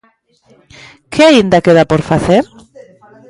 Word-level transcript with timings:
¿Que 1.11 1.21
aínda 1.29 1.63
queda 1.65 1.89
por 1.91 2.01
facer? 2.09 2.43